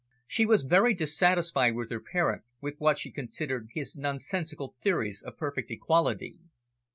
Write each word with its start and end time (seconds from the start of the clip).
She 0.25 0.47
was 0.47 0.63
very 0.63 0.95
dissatisfied 0.95 1.75
with 1.75 1.91
her 1.91 1.99
parent, 1.99 2.41
with 2.59 2.73
what 2.79 2.97
she 2.97 3.11
considered 3.11 3.67
his 3.71 3.95
nonsensical 3.95 4.73
theories 4.81 5.21
of 5.21 5.37
perfect 5.37 5.69
equality. 5.69 6.39